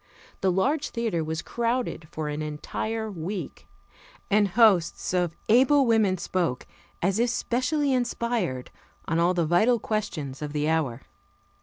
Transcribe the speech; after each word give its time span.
The 0.39 0.51
large 0.51 0.89
theater 0.89 1.23
was 1.23 1.43
crowded 1.43 2.07
for 2.09 2.27
an 2.27 2.41
entire 2.41 3.11
week, 3.11 3.67
and 4.31 4.47
hosts 4.47 5.13
of 5.13 5.35
able 5.47 5.85
women 5.85 6.17
spoke, 6.17 6.65
as 7.03 7.19
if 7.19 7.29
specially 7.29 7.93
inspired, 7.93 8.71
on 9.07 9.19
all 9.19 9.35
the 9.35 9.45
vital 9.45 9.77
questions 9.77 10.41
of 10.41 10.53
the 10.53 10.67
hour. 10.67 11.01